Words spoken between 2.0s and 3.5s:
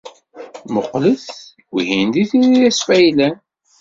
d Itri Asfaylan.